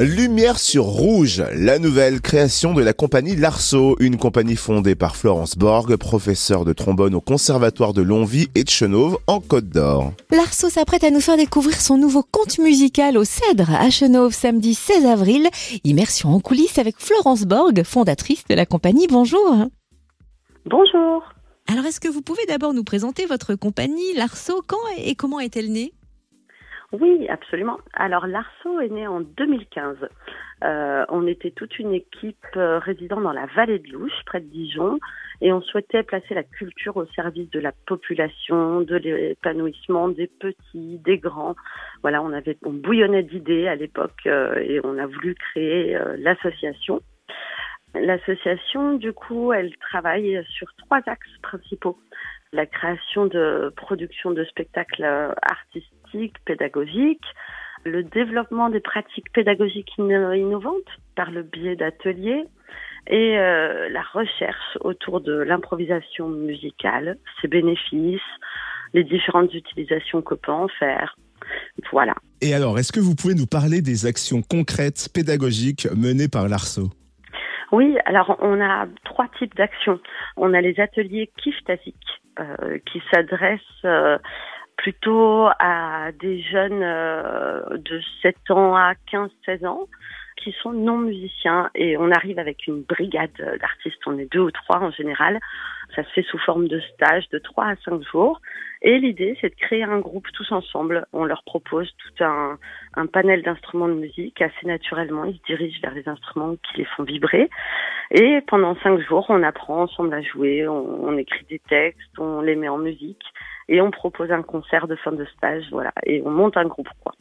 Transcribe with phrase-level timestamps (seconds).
[0.00, 5.58] Lumière sur Rouge, la nouvelle création de la compagnie Larceau, une compagnie fondée par Florence
[5.58, 10.12] Borg, professeure de trombone au Conservatoire de Longwy et de Chenauve en Côte d'Or.
[10.30, 14.74] Larceau s'apprête à nous faire découvrir son nouveau conte musical au Cèdre à Chenauve samedi
[14.74, 15.48] 16 avril.
[15.82, 19.08] Immersion en coulisses avec Florence Borg, fondatrice de la compagnie.
[19.08, 19.66] Bonjour.
[20.64, 21.24] Bonjour.
[21.66, 24.62] Alors est-ce que vous pouvez d'abord nous présenter votre compagnie Larceau?
[24.64, 25.92] Quand et comment est-elle née?
[26.92, 27.78] Oui, absolument.
[27.92, 30.08] Alors l'Arceau est né en 2015.
[30.64, 34.46] Euh, on était toute une équipe euh, résidant dans la vallée de Louche, près de
[34.46, 34.98] Dijon,
[35.42, 40.98] et on souhaitait placer la culture au service de la population, de l'épanouissement des petits,
[41.04, 41.56] des grands.
[42.00, 47.02] Voilà, on avait, on bouillonnait d'idées à l'époque euh, et on a voulu créer l'association.
[47.94, 51.98] L'association, du coup, elle travaille sur trois axes principaux
[52.52, 55.04] la création de productions de spectacles
[55.42, 55.97] artistiques,
[56.44, 57.24] pédagogiques,
[57.84, 62.44] le développement des pratiques pédagogiques innovantes par le biais d'ateliers
[63.06, 68.20] et euh, la recherche autour de l'improvisation musicale, ses bénéfices,
[68.92, 71.16] les différentes utilisations qu'on peut en faire.
[71.92, 72.14] Voilà.
[72.42, 76.90] Et alors, est-ce que vous pouvez nous parler des actions concrètes pédagogiques menées par l'ARSO
[77.70, 80.00] oui, alors on a trois types d'actions.
[80.36, 81.96] On a les ateliers Kiftasic
[82.40, 84.16] euh, qui s'adressent euh,
[84.88, 89.86] plutôt à des jeunes euh, de 7 ans à 15-16 ans
[90.42, 94.50] qui sont non musiciens et on arrive avec une brigade d'artistes, on est deux ou
[94.50, 95.38] trois en général.
[95.94, 98.40] Ça se fait sous forme de stage de trois à cinq jours.
[98.82, 101.06] Et l'idée, c'est de créer un groupe tous ensemble.
[101.12, 102.58] On leur propose tout un,
[103.12, 105.24] panel d'instruments de musique assez naturellement.
[105.24, 107.50] Ils se dirigent vers les instruments qui les font vibrer.
[108.12, 112.54] Et pendant cinq jours, on apprend ensemble à jouer, on, écrit des textes, on les
[112.54, 113.24] met en musique
[113.68, 115.64] et on propose un concert de fin de stage.
[115.72, 115.92] Voilà.
[116.04, 117.12] Et on monte un groupe, quoi.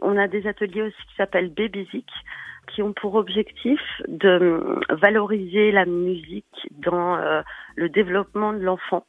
[0.00, 2.08] On a des ateliers aussi qui s'appellent Babyzik
[2.72, 7.42] qui ont pour objectif de valoriser la musique dans euh,
[7.76, 9.04] le développement de l'enfant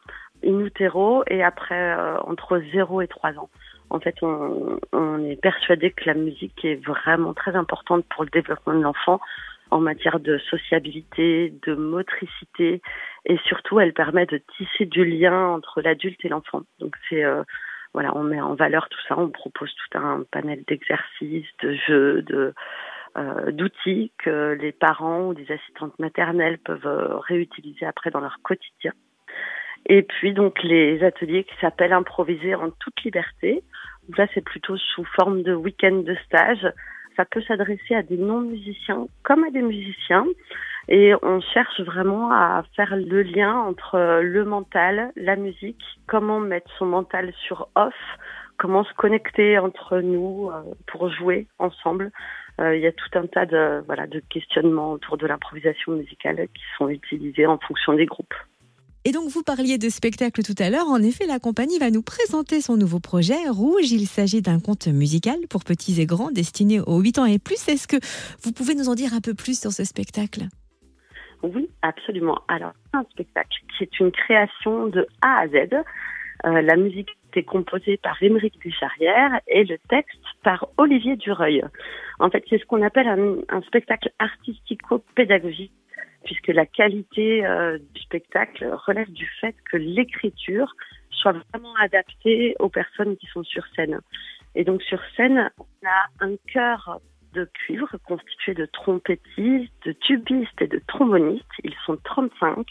[0.46, 3.50] in utero et après euh, entre 0 et 3 ans.
[3.90, 8.30] En fait, on, on est persuadé que la musique est vraiment très importante pour le
[8.30, 9.20] développement de l'enfant
[9.72, 12.82] en matière de sociabilité, de motricité
[13.26, 16.62] et surtout elle permet de tisser du lien entre l'adulte et l'enfant.
[16.80, 17.44] Donc c'est euh,
[17.94, 22.22] voilà, on met en valeur tout ça, on propose tout un panel d'exercices, de jeux,
[22.24, 22.54] de
[23.16, 28.38] euh, d'outils que les parents ou des assistantes maternelles peuvent euh, réutiliser après dans leur
[28.42, 28.92] quotidien.
[29.86, 33.64] Et puis donc les ateliers qui s'appellent improviser en toute liberté.
[34.18, 36.68] là c'est plutôt sous forme de week-end de stage.
[37.16, 40.26] Ça peut s'adresser à des non-musiciens comme à des musiciens.
[40.90, 46.70] Et on cherche vraiment à faire le lien entre le mental, la musique, comment mettre
[46.78, 47.94] son mental sur off,
[48.64, 52.14] comment se connecter entre nous euh, pour jouer ensemble.
[52.62, 56.48] Euh, il y a tout un tas de, voilà, de questionnements autour de l'improvisation musicale
[56.54, 58.34] qui sont utilisés en fonction des groupes.
[59.04, 60.88] Et donc, vous parliez de spectacle tout à l'heure.
[60.88, 63.92] En effet, la compagnie va nous présenter son nouveau projet, Rouge.
[63.92, 67.68] Il s'agit d'un conte musical pour petits et grands destiné aux 8 ans et plus.
[67.68, 67.98] Est-ce que
[68.44, 70.44] vous pouvez nous en dire un peu plus sur ce spectacle?
[71.42, 72.40] Oui, absolument.
[72.48, 75.74] Alors, un spectacle qui est une création de A à Z.
[76.46, 81.64] Euh, la musique est composée par Émeric Ducharrière et le texte par Olivier Dureuil.
[82.20, 85.74] En fait, c'est ce qu'on appelle un, spectacle artistico-pédagogique
[86.26, 90.74] puisque la qualité euh, du spectacle relève du fait que l'écriture
[91.10, 94.00] soit vraiment adaptée aux personnes qui sont sur scène.
[94.56, 97.02] Et donc sur scène, on a un chœur
[97.34, 101.46] de cuivre constitué de trompettistes, de tubistes et de trombonistes.
[101.64, 102.66] Ils sont 35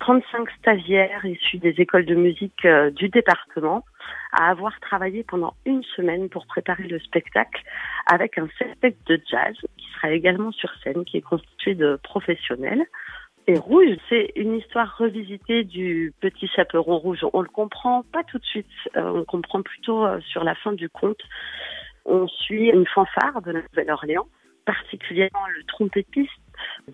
[0.00, 3.84] 35 stagiaires issus des écoles de musique euh, du département
[4.32, 7.62] à avoir travaillé pendant une semaine pour préparer le spectacle
[8.06, 12.86] avec un spectacle de jazz qui sera également sur scène, qui est constitué de professionnels.
[13.46, 17.24] Et Rouge, c'est une histoire revisitée du petit chaperon rouge.
[17.32, 18.66] On le comprend pas tout de suite,
[18.96, 21.20] euh, on comprend plutôt euh, sur la fin du conte.
[22.04, 24.28] On suit une fanfare de la Nouvelle-Orléans,
[24.66, 26.30] particulièrement le trompettiste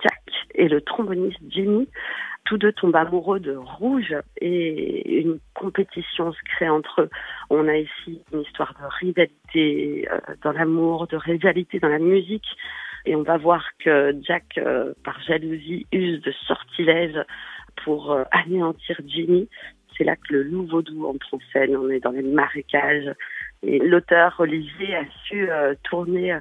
[0.01, 0.23] Jack
[0.55, 1.89] et le tromboniste Jimmy
[2.45, 7.11] tous deux tombent amoureux de rouge et une compétition se crée entre eux.
[7.51, 12.47] On a ici une histoire de rivalité euh, dans l'amour, de rivalité dans la musique.
[13.07, 17.23] Et on va voir que Jack, euh, par jalousie, use de sortilèges
[17.85, 19.49] pour euh, anéantir Jimmy.
[19.97, 21.77] C'est là que le loup vaudou entre en scène.
[21.77, 23.11] On est dans les marécages.
[23.63, 25.49] Et l'auteur Olivier a su
[25.85, 26.37] tourner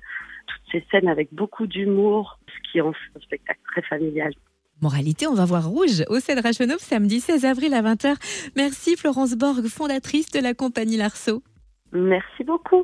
[0.48, 4.34] toutes ces scènes avec beaucoup d'humour, ce qui en fait un spectacle très familial.
[4.84, 8.16] Moralité, on va voir rouge au Cèdre Chenauve samedi 16 avril à 20h.
[8.58, 11.42] Merci Florence Borg, fondatrice de la compagnie Larceau.
[11.94, 12.84] Merci beaucoup.